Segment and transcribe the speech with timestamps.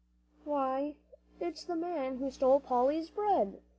[0.45, 0.95] "Why,
[1.39, 3.61] it's the man who stole Polly's bread!"